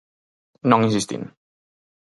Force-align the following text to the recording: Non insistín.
Non 0.69 0.85
insistín. 0.87 1.21